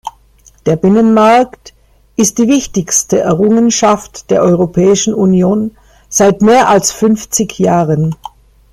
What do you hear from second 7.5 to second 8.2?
Jahren.